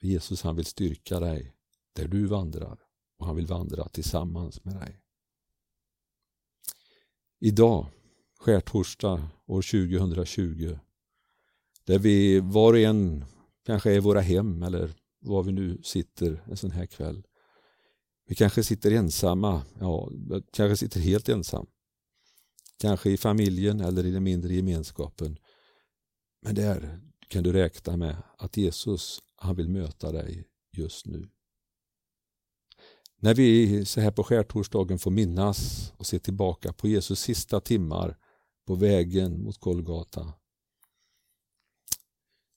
För 0.00 0.06
Jesus 0.06 0.42
han 0.42 0.56
vill 0.56 0.66
styrka 0.66 1.20
dig 1.20 1.54
där 1.92 2.08
du 2.08 2.26
vandrar 2.26 2.87
och 3.18 3.26
han 3.26 3.36
vill 3.36 3.46
vandra 3.46 3.88
tillsammans 3.88 4.64
med 4.64 4.74
dig. 4.74 5.00
Idag, 7.40 7.86
skärtorsdag 8.38 9.28
år 9.46 9.62
2020, 9.62 10.78
där 11.84 11.98
vi 11.98 12.40
var 12.40 12.72
och 12.72 12.78
en 12.78 13.24
kanske 13.66 13.92
är 13.92 13.96
i 13.96 14.00
våra 14.00 14.20
hem 14.20 14.62
eller 14.62 14.94
var 15.20 15.42
vi 15.42 15.52
nu 15.52 15.82
sitter 15.82 16.42
en 16.46 16.56
sån 16.56 16.70
här 16.70 16.86
kväll. 16.86 17.26
Vi 18.26 18.34
kanske 18.34 18.64
sitter 18.64 18.90
ensamma, 18.90 19.62
ja, 19.80 20.10
kanske 20.52 20.76
sitter 20.76 21.00
helt 21.00 21.28
ensam. 21.28 21.66
Kanske 22.80 23.10
i 23.10 23.16
familjen 23.16 23.80
eller 23.80 24.06
i 24.06 24.10
den 24.10 24.22
mindre 24.22 24.54
gemenskapen. 24.54 25.38
Men 26.42 26.54
där 26.54 27.00
kan 27.28 27.42
du 27.44 27.52
räkna 27.52 27.96
med 27.96 28.16
att 28.38 28.56
Jesus 28.56 29.22
han 29.36 29.56
vill 29.56 29.68
möta 29.68 30.12
dig 30.12 30.44
just 30.72 31.06
nu. 31.06 31.28
När 33.20 33.34
vi 33.34 33.84
så 33.84 34.00
här 34.00 34.10
på 34.10 34.24
skärtorsdagen 34.24 34.98
får 34.98 35.10
minnas 35.10 35.92
och 35.96 36.06
se 36.06 36.18
tillbaka 36.18 36.72
på 36.72 36.88
Jesus 36.88 37.20
sista 37.20 37.60
timmar 37.60 38.16
på 38.66 38.74
vägen 38.74 39.42
mot 39.42 39.58
Golgata. 39.58 40.32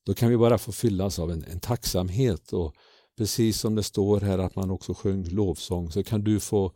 Då 0.06 0.14
kan 0.14 0.30
vi 0.30 0.38
bara 0.38 0.58
få 0.58 0.72
fyllas 0.72 1.20
av 1.20 1.32
en, 1.32 1.44
en 1.44 1.60
tacksamhet 1.60 2.54
och 2.54 2.76
precis 3.18 3.60
som 3.60 3.76
det 3.76 3.84
står 3.84 4.20
här 4.20 4.38
att 4.38 4.56
man 4.56 4.72
också 4.72 4.94
sjöng 4.94 5.24
lovsång 5.30 5.92
så 5.92 6.04
kan 6.04 6.24
du 6.24 6.40
få 6.40 6.74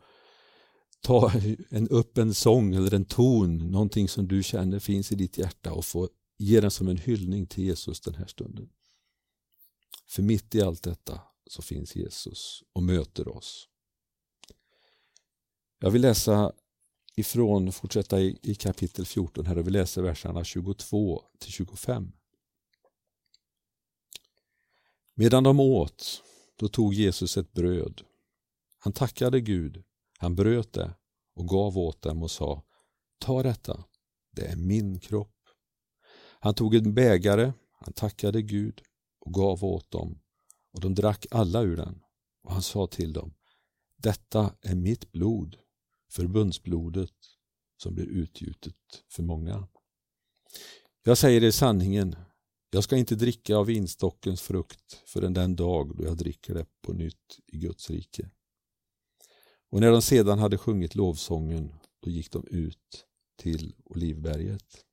ta 1.00 1.32
en, 1.70 1.88
upp 1.88 2.18
en 2.18 2.34
sång 2.34 2.74
eller 2.74 2.94
en 2.94 3.04
ton, 3.04 3.58
någonting 3.70 4.08
som 4.08 4.28
du 4.28 4.42
känner 4.42 4.78
finns 4.78 5.12
i 5.12 5.14
ditt 5.14 5.38
hjärta 5.38 5.72
och 5.72 5.84
få 5.84 6.08
ge 6.38 6.60
den 6.60 6.70
som 6.70 6.88
en 6.88 6.96
hyllning 6.96 7.46
till 7.46 7.64
Jesus 7.64 8.00
den 8.00 8.14
här 8.14 8.26
stunden. 8.26 8.68
För 10.08 10.22
mitt 10.22 10.54
i 10.54 10.62
allt 10.62 10.82
detta 10.82 11.20
så 11.46 11.62
finns 11.62 11.96
Jesus 11.96 12.62
och 12.72 12.82
möter 12.82 13.28
oss. 13.28 13.68
Jag 15.78 15.90
vill 15.90 16.02
läsa 16.02 16.52
ifrån, 17.16 17.72
fortsätta 17.72 18.20
i, 18.20 18.38
i 18.42 18.54
kapitel 18.54 19.06
14 19.06 19.46
här 19.46 19.58
och 19.58 19.66
vi 19.66 19.70
läser 19.70 20.02
verserna 20.02 20.44
22 20.44 21.22
till 21.38 21.52
25. 21.52 22.12
Medan 25.14 25.44
de 25.44 25.60
åt, 25.60 26.22
då 26.56 26.68
tog 26.68 26.94
Jesus 26.94 27.36
ett 27.36 27.52
bröd. 27.52 28.02
Han 28.78 28.92
tackade 28.92 29.40
Gud, 29.40 29.84
han 30.18 30.34
bröt 30.34 30.72
det 30.72 30.94
och 31.34 31.48
gav 31.48 31.78
åt 31.78 32.02
dem 32.02 32.22
och 32.22 32.30
sa 32.30 32.62
Ta 33.18 33.42
detta, 33.42 33.84
det 34.30 34.46
är 34.46 34.56
min 34.56 35.00
kropp. 35.00 35.36
Han 36.40 36.54
tog 36.54 36.74
en 36.74 36.94
bägare, 36.94 37.52
han 37.72 37.92
tackade 37.92 38.42
Gud 38.42 38.82
och 39.20 39.34
gav 39.34 39.64
åt 39.64 39.90
dem 39.90 40.18
och 40.72 40.80
de 40.80 40.94
drack 40.94 41.26
alla 41.30 41.62
ur 41.62 41.76
den. 41.76 42.02
Och 42.42 42.52
han 42.52 42.62
sa 42.62 42.86
till 42.86 43.12
dem 43.12 43.34
Detta 43.96 44.54
är 44.62 44.74
mitt 44.74 45.12
blod, 45.12 45.56
förbundsblodet 46.08 47.14
som 47.82 47.94
blir 47.94 48.06
utgjutet 48.06 48.76
för 49.08 49.22
många. 49.22 49.68
Jag 51.04 51.18
säger 51.18 51.44
er 51.44 51.50
sanningen, 51.50 52.16
jag 52.70 52.84
ska 52.84 52.96
inte 52.96 53.14
dricka 53.14 53.56
av 53.56 53.66
vinstockens 53.66 54.42
frukt 54.42 55.02
förrän 55.06 55.34
den 55.34 55.56
dag 55.56 55.96
då 55.96 56.04
jag 56.04 56.16
dricker 56.16 56.54
det 56.54 56.66
på 56.82 56.92
nytt 56.92 57.38
i 57.46 57.58
Guds 57.58 57.90
rike. 57.90 58.30
Och 59.70 59.80
när 59.80 59.90
de 59.90 60.02
sedan 60.02 60.38
hade 60.38 60.58
sjungit 60.58 60.94
lovsången, 60.94 61.74
då 62.00 62.10
gick 62.10 62.30
de 62.30 62.46
ut 62.50 63.06
till 63.36 63.74
Olivberget. 63.84 64.84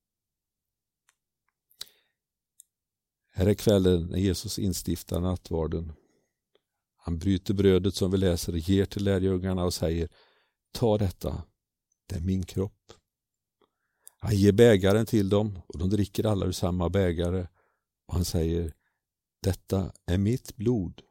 Här 3.32 3.48
är 3.48 3.53
kvällen 3.53 4.05
när 4.05 4.17
Jesus 4.17 4.60
instiftar 4.60 5.20
nattvarden. 5.20 5.93
Han 6.96 7.20
bryter 7.20 7.53
brödet 7.53 7.96
som 7.96 8.12
vi 8.12 8.17
läser 8.17 8.53
och 8.53 8.60
ger 8.60 8.86
till 8.86 9.03
lärjungarna 9.03 9.63
och 9.63 9.74
säger 9.74 10.10
Ta 10.73 10.97
detta, 10.97 11.43
det 12.07 12.15
är 12.15 12.21
min 12.21 12.45
kropp. 12.45 12.93
Han 14.19 14.35
ger 14.35 14.51
bägaren 14.51 15.05
till 15.05 15.29
dem 15.29 15.61
och 15.67 15.79
de 15.79 15.89
dricker 15.89 16.25
alla 16.25 16.45
ur 16.45 16.51
samma 16.51 16.89
bägare 16.89 17.47
och 18.07 18.13
han 18.13 18.25
säger 18.25 18.73
Detta 19.41 19.91
är 20.05 20.17
mitt 20.17 20.55
blod, 20.55 21.01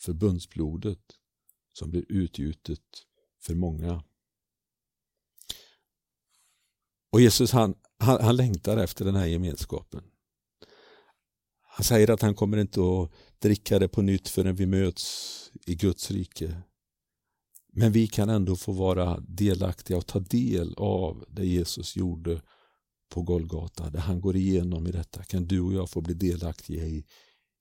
förbundsblodet 0.00 1.00
som 1.72 1.90
blir 1.90 2.04
utgjutet 2.08 2.82
för 3.42 3.54
många. 3.54 4.04
Och 7.12 7.20
Jesus 7.20 7.52
han, 7.52 7.74
han, 7.98 8.24
han 8.24 8.36
längtar 8.36 8.76
efter 8.76 9.04
den 9.04 9.16
här 9.16 9.26
gemenskapen. 9.26 10.02
Han 11.62 11.84
säger 11.84 12.10
att 12.10 12.22
han 12.22 12.34
kommer 12.34 12.56
inte 12.56 12.80
att 12.80 13.12
dricka 13.38 13.78
det 13.78 13.88
på 13.88 14.02
nytt 14.02 14.28
förrän 14.28 14.56
vi 14.56 14.66
möts 14.66 15.52
i 15.66 15.74
Guds 15.74 16.10
rike. 16.10 16.62
Men 17.78 17.92
vi 17.92 18.06
kan 18.06 18.28
ändå 18.28 18.56
få 18.56 18.72
vara 18.72 19.20
delaktiga 19.20 19.96
och 19.96 20.06
ta 20.06 20.20
del 20.20 20.74
av 20.76 21.24
det 21.28 21.46
Jesus 21.46 21.96
gjorde 21.96 22.42
på 23.08 23.22
Golgata, 23.22 23.90
Det 23.90 24.00
han 24.00 24.20
går 24.20 24.36
igenom 24.36 24.86
i 24.86 24.92
detta. 24.92 25.24
Kan 25.24 25.46
du 25.46 25.60
och 25.60 25.72
jag 25.72 25.90
få 25.90 26.00
bli 26.00 26.14
delaktiga 26.14 26.84
i 26.84 27.04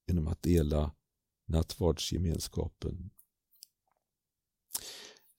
genom 0.08 0.28
att 0.28 0.42
dela 0.42 0.92
nattvardsgemenskapen. 1.46 3.10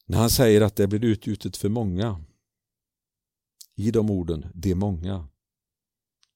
När 0.07 0.19
han 0.19 0.31
säger 0.31 0.61
att 0.61 0.77
det 0.77 0.87
blir 0.87 1.05
utgjutet 1.05 1.57
för 1.57 1.69
många, 1.69 2.25
i 3.75 3.91
de 3.91 4.11
orden, 4.11 4.47
det 4.55 4.71
är 4.71 4.75
många, 4.75 5.29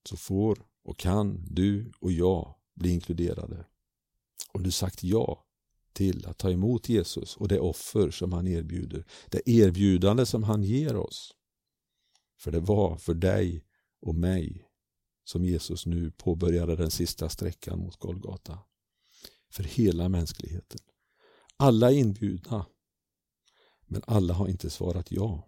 så 0.09 0.17
får 0.17 0.67
och 0.85 0.99
kan 0.99 1.47
du 1.51 1.93
och 1.99 2.13
jag 2.13 2.55
bli 2.75 2.91
inkluderade. 2.91 3.67
Om 4.53 4.63
du 4.63 4.71
sagt 4.71 5.03
ja 5.03 5.47
till 5.93 6.27
att 6.27 6.39
ta 6.39 6.51
emot 6.51 6.89
Jesus 6.89 7.37
och 7.37 7.49
det 7.49 7.61
offer 7.61 8.11
som 8.11 8.33
han 8.33 8.47
erbjuder, 8.47 9.05
det 9.29 9.49
erbjudande 9.51 10.27
som 10.27 10.43
han 10.43 10.63
ger 10.63 10.97
oss. 10.97 11.35
För 12.39 12.51
det 12.51 12.61
var 12.61 12.97
för 12.97 13.15
dig 13.15 13.65
och 14.01 14.15
mig 14.15 14.67
som 15.25 15.45
Jesus 15.45 15.87
nu 15.87 16.11
påbörjade 16.11 16.77
den 16.77 16.91
sista 16.91 17.29
sträckan 17.29 17.79
mot 17.79 17.97
Golgata. 17.97 18.59
För 19.53 19.63
hela 19.63 20.09
mänskligheten. 20.09 20.81
Alla 21.57 21.91
är 21.91 21.95
inbjudna, 21.95 22.67
men 23.87 24.03
alla 24.07 24.35
har 24.35 24.49
inte 24.49 24.71
svarat 24.71 25.13
ja. 25.13 25.47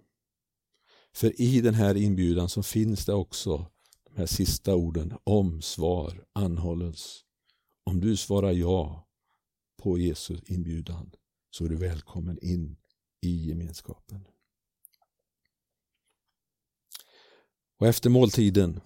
För 1.15 1.41
i 1.41 1.61
den 1.61 1.75
här 1.75 1.95
inbjudan 1.95 2.49
så 2.49 2.63
finns 2.63 3.05
det 3.05 3.15
också 3.15 3.67
de 4.05 4.17
här 4.17 4.27
sista 4.27 4.75
orden 4.75 5.15
om 5.25 5.63
svar 5.63 6.25
anhålles. 6.33 7.21
Om 7.85 8.01
du 8.01 8.17
svarar 8.17 8.53
ja 8.53 9.09
på 9.83 9.99
Jesu 9.99 10.41
inbjudan 10.47 11.11
så 11.51 11.65
är 11.65 11.69
du 11.69 11.77
välkommen 11.77 12.39
in 12.43 12.77
i 13.21 13.49
gemenskapen. 13.49 14.27
Och 17.79 17.87
efter 17.87 18.11
måltiden 18.11 18.81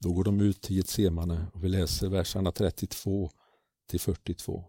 då 0.00 0.12
går 0.12 0.24
de 0.24 0.40
ut 0.40 0.62
till 0.62 0.76
Getsemane 0.76 1.46
och 1.54 1.64
vi 1.64 1.68
läser 1.68 2.08
verserna 2.08 2.52
32 2.52 3.30
till 3.88 4.00
42. 4.00 4.64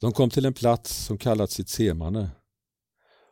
De 0.00 0.12
kom 0.12 0.30
till 0.30 0.44
en 0.44 0.54
plats 0.54 1.04
som 1.04 1.18
kallats 1.18 1.58
Getsemane 1.58 2.30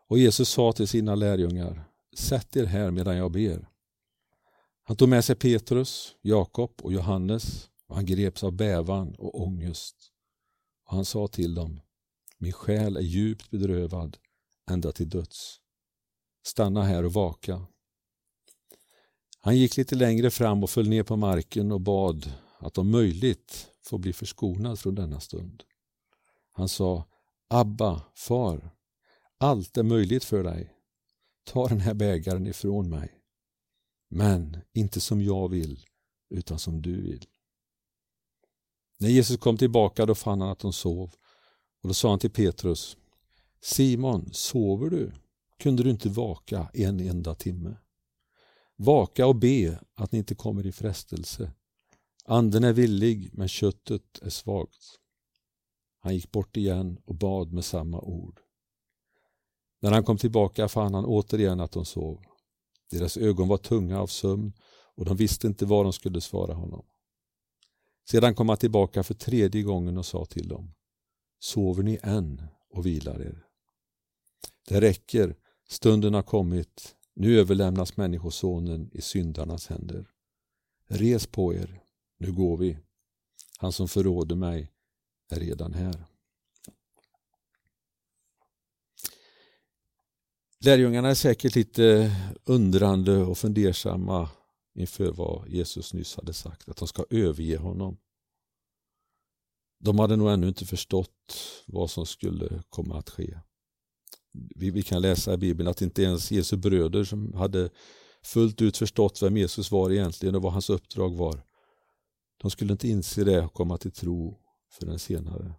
och 0.09 0.19
Jesus 0.19 0.49
sa 0.49 0.73
till 0.73 0.88
sina 0.88 1.15
lärjungar 1.15 1.85
Sätt 2.17 2.57
er 2.57 2.65
här 2.65 2.91
medan 2.91 3.17
jag 3.17 3.33
ber. 3.33 3.69
Han 4.83 4.97
tog 4.97 5.09
med 5.09 5.25
sig 5.25 5.37
Petrus, 5.37 6.17
Jakob 6.21 6.73
och 6.83 6.93
Johannes 6.93 7.71
och 7.88 7.97
han 7.97 8.07
greps 8.07 8.45
av 8.45 8.52
bävan 8.52 9.14
och 9.14 9.42
ångest. 9.42 9.97
Och 10.85 10.97
han 10.97 11.04
sa 11.04 11.28
till 11.28 11.54
dem 11.54 11.80
Min 12.38 12.52
själ 12.52 12.97
är 12.97 13.00
djupt 13.00 13.50
bedrövad 13.50 14.16
ända 14.71 14.92
till 14.92 15.09
döds. 15.09 15.61
Stanna 16.42 16.83
här 16.83 17.04
och 17.04 17.12
vaka. 17.12 17.66
Han 19.40 19.57
gick 19.57 19.76
lite 19.76 19.95
längre 19.95 20.30
fram 20.30 20.62
och 20.62 20.71
föll 20.71 20.88
ner 20.88 21.02
på 21.02 21.16
marken 21.16 21.73
och 21.73 21.80
bad 21.80 22.33
att 22.59 22.78
om 22.78 22.90
möjligt 22.90 23.71
få 23.83 23.99
bli 23.99 24.12
förskonad 24.12 24.78
från 24.78 24.95
denna 24.95 25.21
stund. 25.21 25.64
Han 26.52 26.68
sa 26.68 27.04
Abba, 27.49 28.02
far, 28.14 28.71
allt 29.38 29.76
är 29.76 29.83
möjligt 29.83 30.25
för 30.25 30.45
dig. 30.45 30.73
Ta 31.45 31.68
den 31.68 31.80
här 31.80 31.95
bägaren 31.95 32.47
ifrån 32.47 32.90
mig. 32.90 33.23
Men 34.09 34.57
inte 34.73 35.00
som 35.00 35.23
jag 35.23 35.49
vill, 35.49 35.85
utan 36.30 36.59
som 36.59 36.83
du 36.83 37.02
vill. 37.02 37.26
När 38.99 39.09
Jesus 39.09 39.37
kom 39.37 39.57
tillbaka 39.57 40.07
då 40.07 40.14
fann 40.14 40.40
han 40.40 40.50
att 40.50 40.59
de 40.59 40.73
sov 40.73 41.14
och 41.83 41.88
då 41.88 41.95
sa 41.95 42.11
han 42.11 42.19
till 42.19 42.31
Petrus 42.31 42.97
Simon, 43.61 44.28
sover 44.33 44.90
du? 44.90 45.12
Kunde 45.59 45.83
du 45.83 45.90
inte 45.90 46.09
vaka 46.09 46.71
en 46.75 47.00
enda 47.00 47.35
timme? 47.35 47.76
Vaka 48.76 49.26
och 49.26 49.37
be 49.37 49.81
att 49.95 50.12
ni 50.12 50.19
inte 50.19 50.35
kommer 50.35 50.67
i 50.67 50.73
frestelse. 50.73 51.52
Anden 52.25 52.64
är 52.64 52.73
villig 52.73 53.31
men 53.33 53.49
köttet 53.49 54.19
är 54.23 54.31
svagt. 54.31 54.99
Han 56.00 56.14
gick 56.14 56.31
bort 56.31 56.57
igen 56.57 56.99
och 57.05 57.14
bad 57.14 57.52
med 57.52 57.64
samma 57.64 58.00
ord. 58.00 58.40
När 59.81 59.90
han 59.90 60.05
kom 60.05 60.17
tillbaka 60.17 60.69
fann 60.69 60.95
han 60.95 61.05
återigen 61.05 61.61
att 61.61 61.73
de 61.73 61.85
sov. 61.85 62.23
Deras 62.90 63.17
ögon 63.17 63.49
var 63.49 63.59
tunga 63.59 64.00
av 64.00 64.07
sömn 64.07 64.52
och 64.95 65.05
de 65.05 65.17
visste 65.17 65.47
inte 65.47 65.67
vad 65.67 65.85
de 65.85 65.93
skulle 65.93 66.21
svara 66.21 66.55
honom. 66.55 66.85
Sedan 68.11 68.35
kom 68.35 68.49
han 68.49 68.59
tillbaka 68.59 69.03
för 69.03 69.15
tredje 69.15 69.62
gången 69.62 69.99
och 69.99 70.07
sa 70.07 70.25
till 70.25 70.49
dem 70.49 70.75
Sover 71.38 71.83
ni 71.83 71.99
än 72.03 72.43
och 72.71 72.87
vilar 72.87 73.21
er? 73.21 73.45
Det 74.69 74.81
räcker, 74.81 75.37
stunden 75.69 76.15
har 76.15 76.23
kommit, 76.23 76.97
nu 77.15 77.41
överlämnas 77.41 77.97
Människosonen 77.97 78.91
i 78.93 79.00
syndarnas 79.00 79.67
händer. 79.67 80.11
Res 80.87 81.27
på 81.27 81.55
er, 81.55 81.81
nu 82.19 82.33
går 82.33 82.57
vi. 82.57 82.79
Han 83.59 83.73
som 83.73 83.88
förråder 83.88 84.37
mig 84.37 84.73
är 85.31 85.41
redan 85.41 85.75
här. 85.75 86.05
Lärjungarna 90.61 91.09
är 91.09 91.15
säkert 91.15 91.55
lite 91.55 92.12
undrande 92.45 93.17
och 93.17 93.38
fundersamma 93.38 94.29
inför 94.78 95.12
vad 95.12 95.49
Jesus 95.49 95.94
nyss 95.94 96.16
hade 96.16 96.32
sagt, 96.32 96.68
att 96.68 96.76
de 96.76 96.88
ska 96.88 97.04
överge 97.11 97.56
honom. 97.56 97.99
De 99.80 99.99
hade 99.99 100.16
nog 100.16 100.30
ännu 100.30 100.49
inte 100.49 100.66
förstått 100.66 101.35
vad 101.66 101.90
som 101.90 102.06
skulle 102.06 102.62
komma 102.68 102.99
att 102.99 103.11
ske. 103.11 103.38
Vi, 104.32 104.70
vi 104.70 104.82
kan 104.82 105.02
läsa 105.02 105.35
i 105.35 105.37
Bibeln 105.37 105.68
att 105.68 105.82
inte 105.82 106.02
ens 106.02 106.30
Jesu 106.30 106.56
bröder 106.56 107.04
som 107.04 107.35
hade 107.35 107.70
fullt 108.23 108.62
ut 108.62 108.76
förstått 108.76 109.23
vem 109.23 109.37
Jesus 109.37 109.70
var 109.70 109.90
egentligen 109.90 110.35
och 110.35 110.42
vad 110.42 110.52
hans 110.52 110.70
uppdrag 110.70 111.16
var. 111.16 111.42
De 112.42 112.50
skulle 112.50 112.73
inte 112.73 112.88
inse 112.88 113.25
det 113.25 113.44
och 113.44 113.52
komma 113.52 113.78
till 113.78 113.92
tro 113.92 114.38
förrän 114.73 114.99
senare. 114.99 115.54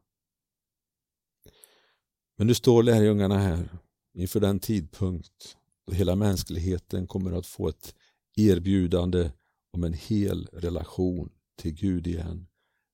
Men 2.37 2.47
nu 2.47 2.53
står 2.53 2.83
lärjungarna 2.83 3.37
här 3.37 3.69
inför 4.13 4.39
den 4.39 4.59
tidpunkt 4.59 5.57
då 5.87 5.93
hela 5.93 6.15
mänskligheten 6.15 7.07
kommer 7.07 7.31
att 7.31 7.45
få 7.45 7.67
ett 7.67 7.95
erbjudande 8.35 9.31
om 9.71 9.83
en 9.83 9.93
hel 9.93 10.45
relation 10.53 11.29
till 11.57 11.73
Gud 11.73 12.07
igen 12.07 12.47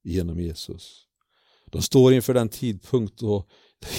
genom 0.03 0.39
Jesus. 0.39 1.07
De 1.65 1.81
står 1.81 2.13
inför 2.13 2.33
den 2.33 2.49
tidpunkt 2.49 3.19
då 3.19 3.47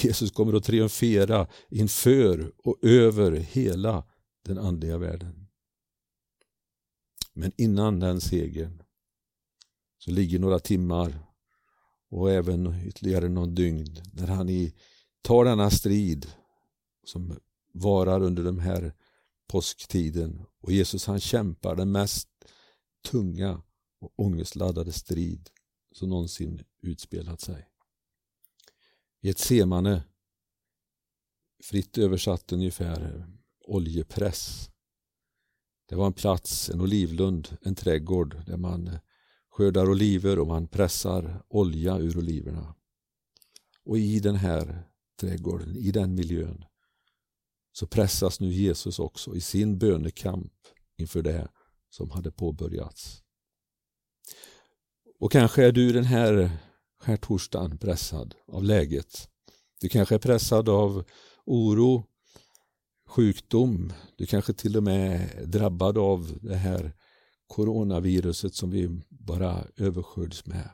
Jesus 0.03 0.31
kommer 0.31 0.53
att 0.53 0.63
triumfera 0.63 1.47
inför 1.69 2.51
och 2.57 2.77
över 2.81 3.31
hela 3.31 4.03
den 4.45 4.57
andliga 4.57 4.97
världen. 4.97 5.47
Men 7.33 7.51
innan 7.57 7.99
den 7.99 8.21
segern 8.21 8.83
så 9.97 10.11
ligger 10.11 10.39
några 10.39 10.59
timmar 10.59 11.19
och 12.09 12.31
även 12.31 12.87
ytterligare 12.87 13.29
någon 13.29 13.55
dygn 13.55 14.01
när 14.13 14.27
han 14.27 14.49
i, 14.49 14.73
tar 15.21 15.45
denna 15.45 15.69
strid 15.69 16.27
som 17.03 17.39
varar 17.73 18.21
under 18.21 18.43
den 18.43 18.59
här 18.59 18.93
påsktiden 19.47 20.45
och 20.67 20.73
Jesus 20.73 21.05
han 21.05 21.19
kämpar 21.19 21.75
den 21.75 21.91
mest 21.91 22.29
tunga 23.11 23.61
och 23.99 24.13
ångestladdade 24.15 24.91
strid 24.91 25.49
som 25.91 26.09
någonsin 26.09 26.63
utspelat 26.81 27.41
sig. 27.41 27.69
I 29.21 29.29
ett 29.29 29.39
semane, 29.39 30.03
fritt 31.63 31.97
översatt 31.97 32.51
ungefär, 32.51 33.27
oljepress. 33.65 34.69
Det 35.85 35.95
var 35.95 36.07
en 36.07 36.13
plats, 36.13 36.69
en 36.69 36.81
olivlund, 36.81 37.57
en 37.61 37.75
trädgård 37.75 38.45
där 38.45 38.57
man 38.57 38.97
skördar 39.49 39.89
oliver 39.89 40.39
och 40.39 40.47
man 40.47 40.67
pressar 40.67 41.43
olja 41.47 41.97
ur 41.97 42.17
oliverna. 42.17 42.75
Och 43.83 43.97
i 43.97 44.19
den 44.19 44.35
här 44.35 44.83
trädgården, 45.19 45.75
i 45.75 45.91
den 45.91 46.15
miljön, 46.15 46.65
så 47.77 47.87
pressas 47.87 48.39
nu 48.39 48.51
Jesus 48.51 48.99
också 48.99 49.35
i 49.35 49.41
sin 49.41 49.77
bönekamp 49.77 50.53
inför 50.97 51.21
det 51.21 51.47
som 51.89 52.11
hade 52.11 52.31
påbörjats. 52.31 53.23
Och 55.19 55.31
kanske 55.31 55.65
är 55.65 55.71
du 55.71 55.91
den 55.91 56.03
här 56.03 56.51
skärtorsdagen 56.99 57.77
pressad 57.77 58.35
av 58.47 58.63
läget. 58.63 59.29
Du 59.81 59.89
kanske 59.89 60.15
är 60.15 60.19
pressad 60.19 60.69
av 60.69 61.03
oro, 61.45 62.03
sjukdom. 63.07 63.93
Du 64.15 64.25
kanske 64.25 64.53
till 64.53 64.77
och 64.77 64.83
med 64.83 65.31
är 65.37 65.45
drabbad 65.45 65.97
av 65.97 66.39
det 66.41 66.55
här 66.55 66.93
coronaviruset 67.47 68.55
som 68.55 68.71
vi 68.71 69.01
bara 69.09 69.63
översköljs 69.75 70.45
med. 70.45 70.69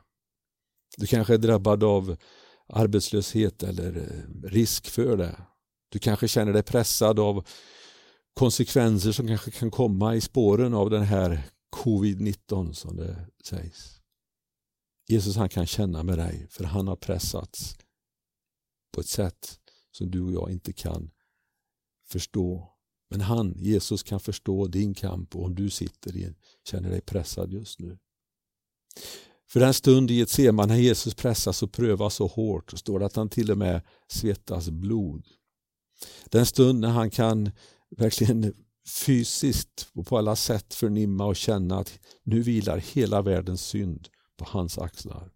Du 0.96 1.06
kanske 1.06 1.34
är 1.34 1.38
drabbad 1.38 1.84
av 1.84 2.16
arbetslöshet 2.68 3.62
eller 3.62 3.96
eh, 3.96 4.48
risk 4.48 4.88
för 4.88 5.16
det. 5.16 5.36
Du 5.94 5.98
kanske 5.98 6.28
känner 6.28 6.52
dig 6.52 6.62
pressad 6.62 7.18
av 7.18 7.46
konsekvenser 8.34 9.12
som 9.12 9.26
kanske 9.26 9.50
kan 9.50 9.70
komma 9.70 10.14
i 10.14 10.20
spåren 10.20 10.74
av 10.74 10.90
den 10.90 11.02
här 11.02 11.42
covid-19 11.76 12.72
som 12.72 12.96
det 12.96 13.26
sägs. 13.44 14.00
Jesus 15.08 15.36
han 15.36 15.48
kan 15.48 15.66
känna 15.66 16.02
med 16.02 16.18
dig 16.18 16.46
för 16.50 16.64
han 16.64 16.88
har 16.88 16.96
pressats 16.96 17.76
på 18.94 19.00
ett 19.00 19.08
sätt 19.08 19.58
som 19.90 20.10
du 20.10 20.22
och 20.22 20.32
jag 20.32 20.50
inte 20.50 20.72
kan 20.72 21.10
förstå. 22.08 22.72
Men 23.10 23.20
han, 23.20 23.54
Jesus, 23.56 24.02
kan 24.02 24.20
förstå 24.20 24.66
din 24.66 24.94
kamp 24.94 25.36
och 25.36 25.44
om 25.44 25.54
du 25.54 25.70
sitter 25.70 26.16
i, 26.16 26.34
känner 26.68 26.90
dig 26.90 27.00
pressad 27.00 27.52
just 27.52 27.78
nu. 27.78 27.98
För 29.48 29.60
den 29.60 29.74
stund 29.74 30.10
i 30.10 30.20
ett 30.20 30.30
seman 30.30 30.68
när 30.68 30.76
Jesus 30.76 31.14
pressas 31.14 31.62
och 31.62 31.72
prövas 31.72 32.14
så 32.14 32.26
hårt 32.26 32.70
så 32.70 32.76
står 32.76 32.98
det 32.98 33.06
att 33.06 33.16
han 33.16 33.28
till 33.28 33.50
och 33.50 33.58
med 33.58 33.82
svettas 34.08 34.70
blod. 34.70 35.26
Den 36.30 36.46
stund 36.46 36.80
när 36.80 36.88
han 36.88 37.10
kan 37.10 37.50
verkligen 37.96 38.54
fysiskt 39.04 39.88
och 39.92 40.06
på 40.06 40.18
alla 40.18 40.36
sätt 40.36 40.74
förnimma 40.74 41.26
och 41.26 41.36
känna 41.36 41.78
att 41.78 41.98
nu 42.22 42.42
vilar 42.42 42.78
hela 42.78 43.22
världens 43.22 43.66
synd 43.66 44.08
på 44.36 44.44
hans 44.48 44.78
axlar. 44.78 45.30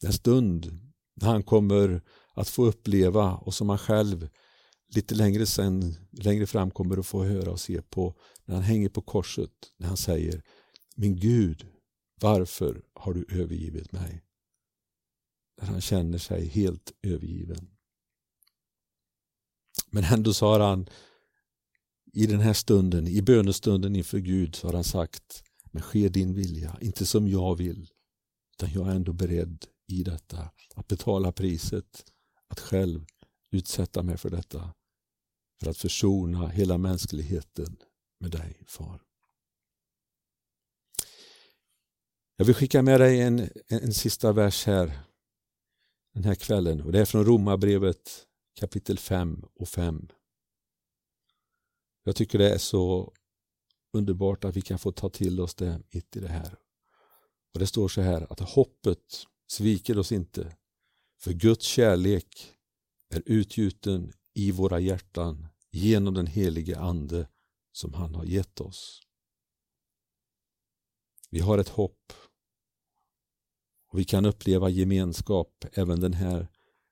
Den 0.00 0.12
stund 0.12 0.80
när 1.14 1.28
han 1.28 1.42
kommer 1.42 2.02
att 2.34 2.48
få 2.48 2.64
uppleva 2.66 3.34
och 3.34 3.54
som 3.54 3.68
han 3.68 3.78
själv 3.78 4.28
lite 4.94 5.14
längre, 5.14 5.46
sen, 5.46 5.96
längre 6.10 6.46
fram 6.46 6.70
kommer 6.70 6.98
att 6.98 7.06
få 7.06 7.24
höra 7.24 7.50
och 7.50 7.60
se 7.60 7.82
på 7.82 8.14
när 8.44 8.54
han 8.54 8.64
hänger 8.64 8.88
på 8.88 9.02
korset, 9.02 9.50
när 9.76 9.88
han 9.88 9.96
säger 9.96 10.42
Min 10.96 11.16
Gud, 11.16 11.66
varför 12.20 12.82
har 12.94 13.14
du 13.14 13.26
övergivit 13.28 13.92
mig? 13.92 14.24
När 15.60 15.68
han 15.68 15.80
känner 15.80 16.18
sig 16.18 16.46
helt 16.46 16.92
övergiven. 17.02 17.70
Men 19.90 20.04
ändå 20.12 20.34
så 20.34 20.46
har 20.46 20.60
han 20.60 20.88
i 22.12 22.26
den 22.26 22.40
här 22.40 22.52
stunden, 22.52 23.08
i 23.08 23.22
bönestunden 23.22 23.96
inför 23.96 24.18
Gud, 24.18 24.54
så 24.54 24.68
har 24.68 24.74
han 24.74 24.84
sagt 24.84 25.42
men 25.72 25.82
ske 25.82 26.08
din 26.08 26.34
vilja, 26.34 26.78
inte 26.80 27.06
som 27.06 27.28
jag 27.28 27.56
vill. 27.56 27.90
Utan 28.52 28.72
jag 28.72 28.88
är 28.88 28.94
ändå 28.94 29.12
beredd 29.12 29.66
i 29.86 30.02
detta 30.02 30.50
att 30.74 30.88
betala 30.88 31.32
priset, 31.32 32.04
att 32.48 32.60
själv 32.60 33.06
utsätta 33.50 34.02
mig 34.02 34.16
för 34.16 34.30
detta. 34.30 34.74
För 35.60 35.70
att 35.70 35.76
försona 35.76 36.48
hela 36.48 36.78
mänskligheten 36.78 37.76
med 38.20 38.30
dig, 38.30 38.62
Far. 38.66 39.02
Jag 42.36 42.44
vill 42.44 42.54
skicka 42.54 42.82
med 42.82 43.00
dig 43.00 43.20
en, 43.20 43.38
en, 43.38 43.50
en 43.68 43.94
sista 43.94 44.32
vers 44.32 44.66
här 44.66 45.00
den 46.14 46.24
här 46.24 46.34
kvällen 46.34 46.80
och 46.80 46.92
det 46.92 47.00
är 47.00 47.04
från 47.04 47.24
Romarbrevet 47.24 48.26
kapitel 48.54 48.98
5 48.98 49.44
och 49.54 49.68
5. 49.68 50.08
Jag 52.04 52.16
tycker 52.16 52.38
det 52.38 52.54
är 52.54 52.58
så 52.58 53.12
underbart 53.92 54.44
att 54.44 54.56
vi 54.56 54.60
kan 54.62 54.78
få 54.78 54.92
ta 54.92 55.08
till 55.08 55.40
oss 55.40 55.54
det 55.54 55.82
mitt 55.90 56.16
i 56.16 56.20
det 56.20 56.28
här. 56.28 56.58
Och 57.54 57.60
Det 57.60 57.66
står 57.66 57.88
så 57.88 58.00
här 58.00 58.32
att 58.32 58.40
hoppet 58.40 59.26
sviker 59.46 59.98
oss 59.98 60.12
inte. 60.12 60.56
För 61.18 61.32
Guds 61.32 61.66
kärlek 61.66 62.54
är 63.10 63.22
utgjuten 63.26 64.12
i 64.34 64.50
våra 64.50 64.80
hjärtan 64.80 65.48
genom 65.70 66.14
den 66.14 66.26
helige 66.26 66.78
Ande 66.78 67.28
som 67.72 67.94
han 67.94 68.14
har 68.14 68.24
gett 68.24 68.60
oss. 68.60 69.02
Vi 71.30 71.40
har 71.40 71.58
ett 71.58 71.68
hopp 71.68 72.12
och 73.88 73.98
vi 73.98 74.04
kan 74.04 74.26
uppleva 74.26 74.68
gemenskap 74.68 75.64
även 75.72 76.00
den 76.00 76.12
här 76.12 76.48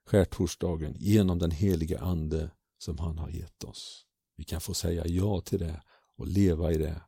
skärtorsdagen 0.09 0.95
genom 0.99 1.39
den 1.39 1.51
helige 1.51 1.99
Ande 1.99 2.51
som 2.77 2.97
han 2.97 3.17
har 3.17 3.29
gett 3.29 3.63
oss. 3.63 4.05
Vi 4.35 4.43
kan 4.43 4.61
få 4.61 4.73
säga 4.73 5.07
ja 5.07 5.41
till 5.41 5.59
det 5.59 5.83
och 6.15 6.27
leva 6.27 6.71
i 6.71 6.77
det. 6.77 7.01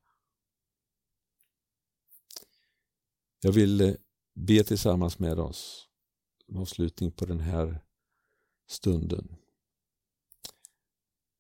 Jag 3.42 3.52
vill 3.52 3.82
eh, 3.82 3.94
be 4.36 4.64
tillsammans 4.64 5.20
med 5.20 5.40
oss 5.40 5.88
som 6.46 6.58
avslutning 6.58 7.12
på 7.12 7.26
den 7.26 7.40
här 7.40 7.84
stunden. 8.70 9.36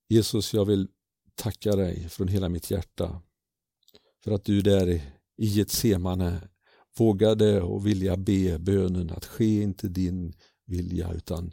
Jesus, 0.10 0.54
jag 0.54 0.66
vill 0.66 0.88
tacka 1.36 1.76
dig 1.76 2.10
från 2.10 2.28
hela 2.28 2.50
mitt 2.50 2.72
hjärta 2.72 3.22
för 4.24 4.32
att 4.32 4.46
du 4.46 4.62
där 4.62 4.88
i 4.88 5.46
Getsemane 5.46 6.50
vågade 6.98 7.62
och 7.62 7.88
vilja 7.88 8.18
be 8.18 8.60
bönen 8.60 9.10
att 9.10 9.26
ske 9.26 9.62
inte 9.62 9.88
din 9.88 10.34
vilja 10.72 11.14
utan 11.14 11.52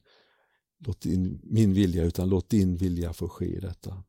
låt 0.87 1.00
din, 1.00 1.40
min 1.42 1.74
vilja 1.74 2.04
utan 2.04 2.28
låt 2.28 2.50
din 2.50 2.76
vilja 2.76 3.12
få 3.12 3.28
ske 3.28 3.46
i 3.46 3.61
detta. 3.61 4.02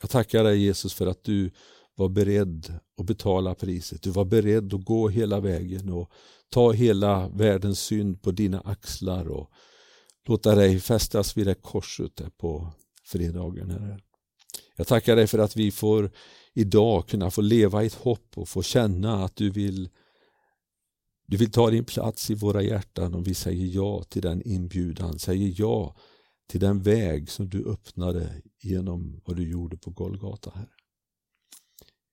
Jag 0.00 0.10
tackar 0.10 0.44
dig 0.44 0.58
Jesus 0.58 0.94
för 0.94 1.06
att 1.06 1.24
du 1.24 1.50
var 1.94 2.08
beredd 2.08 2.72
att 2.98 3.06
betala 3.06 3.54
priset. 3.54 4.02
Du 4.02 4.10
var 4.10 4.24
beredd 4.24 4.74
att 4.74 4.84
gå 4.84 5.08
hela 5.08 5.40
vägen 5.40 5.88
och 5.88 6.10
ta 6.48 6.72
hela 6.72 7.28
världens 7.28 7.80
synd 7.80 8.22
på 8.22 8.30
dina 8.30 8.60
axlar 8.60 9.28
och 9.28 9.50
låta 10.28 10.54
dig 10.54 10.80
fästas 10.80 11.36
vid 11.36 11.46
det 11.46 11.54
korset 11.54 12.16
där 12.16 12.30
på 12.30 12.72
fredagen. 13.04 13.70
Herre. 13.70 13.98
Jag 14.76 14.86
tackar 14.86 15.16
dig 15.16 15.26
för 15.26 15.38
att 15.38 15.56
vi 15.56 15.70
får 15.70 16.10
idag 16.54 17.08
kunna 17.08 17.30
få 17.30 17.40
leva 17.40 17.82
i 17.82 17.86
ett 17.86 17.94
hopp 17.94 18.38
och 18.38 18.48
få 18.48 18.62
känna 18.62 19.24
att 19.24 19.36
du 19.36 19.50
vill 19.50 19.88
du 21.26 21.36
vill 21.36 21.50
ta 21.50 21.70
din 21.70 21.84
plats 21.84 22.30
i 22.30 22.34
våra 22.34 22.62
hjärtan 22.62 23.14
och 23.14 23.26
vi 23.26 23.34
säger 23.34 23.66
ja 23.66 24.02
till 24.02 24.22
den 24.22 24.42
inbjudan, 24.42 25.18
säger 25.18 25.54
ja 25.56 25.96
till 26.46 26.60
den 26.60 26.82
väg 26.82 27.30
som 27.30 27.48
du 27.48 27.64
öppnade 27.64 28.42
genom 28.62 29.20
vad 29.24 29.36
du 29.36 29.50
gjorde 29.50 29.76
på 29.76 29.90
Golgata, 29.90 30.52
Herre. 30.54 30.68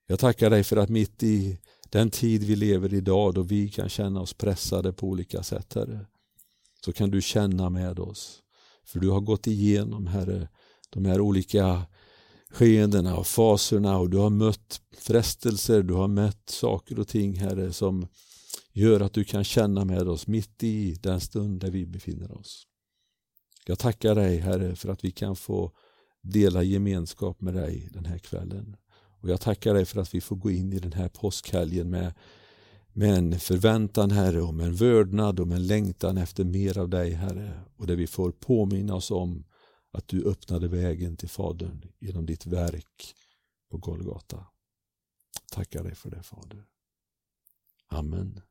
Jag 0.07 0.19
tackar 0.19 0.49
dig 0.49 0.63
för 0.63 0.77
att 0.77 0.89
mitt 0.89 1.23
i 1.23 1.59
den 1.89 2.09
tid 2.09 2.43
vi 2.43 2.55
lever 2.55 2.93
idag 2.93 3.33
då 3.33 3.41
vi 3.41 3.69
kan 3.69 3.89
känna 3.89 4.21
oss 4.21 4.33
pressade 4.33 4.93
på 4.93 5.07
olika 5.07 5.43
sätt, 5.43 5.73
Herre, 5.73 6.05
så 6.85 6.93
kan 6.93 7.11
du 7.11 7.21
känna 7.21 7.69
med 7.69 7.99
oss. 7.99 8.39
För 8.85 8.99
du 8.99 9.09
har 9.09 9.21
gått 9.21 9.47
igenom, 9.47 10.07
Herre, 10.07 10.49
de 10.89 11.05
här 11.05 11.21
olika 11.21 11.81
skeendena 12.49 13.17
och 13.17 13.27
faserna 13.27 13.97
och 13.97 14.09
du 14.09 14.17
har 14.17 14.29
mött 14.29 14.81
frestelser, 14.97 15.83
du 15.83 15.93
har 15.93 16.07
mött 16.07 16.49
saker 16.49 16.99
och 16.99 17.07
ting, 17.07 17.35
Herre, 17.35 17.73
som 17.73 18.07
gör 18.73 18.99
att 18.99 19.13
du 19.13 19.23
kan 19.23 19.43
känna 19.43 19.85
med 19.85 20.07
oss 20.07 20.27
mitt 20.27 20.63
i 20.63 20.93
den 20.93 21.21
stund 21.21 21.59
där 21.59 21.71
vi 21.71 21.85
befinner 21.85 22.31
oss. 22.31 22.67
Jag 23.65 23.79
tackar 23.79 24.15
dig, 24.15 24.37
Herre, 24.37 24.75
för 24.75 24.89
att 24.89 25.05
vi 25.05 25.11
kan 25.11 25.35
få 25.35 25.71
dela 26.21 26.63
gemenskap 26.63 27.41
med 27.41 27.53
dig 27.53 27.89
den 27.93 28.05
här 28.05 28.17
kvällen. 28.17 28.75
Och 29.21 29.29
Jag 29.29 29.41
tackar 29.41 29.73
dig 29.73 29.85
för 29.85 30.01
att 30.01 30.13
vi 30.13 30.21
får 30.21 30.35
gå 30.35 30.51
in 30.51 30.73
i 30.73 30.79
den 30.79 30.93
här 30.93 31.09
påskhelgen 31.09 31.89
med, 31.89 32.13
med 32.93 33.17
en 33.17 33.39
förväntan 33.39 34.11
Herre, 34.11 34.41
och 34.41 34.53
med 34.53 34.65
en 34.65 34.75
vördnad 34.75 35.39
och 35.39 35.47
med 35.47 35.55
en 35.55 35.67
längtan 35.67 36.17
efter 36.17 36.43
mer 36.43 36.77
av 36.77 36.89
dig 36.89 37.11
Herre. 37.11 37.61
Och 37.75 37.87
där 37.87 37.95
vi 37.95 38.07
får 38.07 38.31
påminna 38.31 38.95
oss 38.95 39.11
om 39.11 39.43
att 39.91 40.07
du 40.07 40.29
öppnade 40.29 40.67
vägen 40.67 41.17
till 41.17 41.29
Fadern 41.29 41.85
genom 41.99 42.25
ditt 42.25 42.45
verk 42.45 43.15
på 43.71 43.77
Golgata. 43.77 44.45
Tackar 45.51 45.83
dig 45.83 45.95
för 45.95 46.09
det 46.09 46.23
Fader. 46.23 46.65
Amen. 47.87 48.41